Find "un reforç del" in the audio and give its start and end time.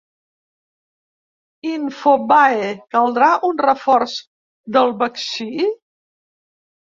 3.49-4.95